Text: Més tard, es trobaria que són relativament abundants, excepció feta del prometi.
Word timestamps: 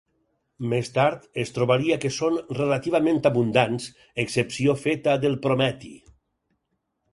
Més 0.69 0.87
tard, 0.93 1.27
es 1.43 1.53
trobaria 1.57 1.97
que 2.05 2.11
són 2.15 2.39
relativament 2.61 3.21
abundants, 3.31 3.87
excepció 4.27 4.77
feta 4.87 5.17
del 5.27 5.41
prometi. 5.47 5.95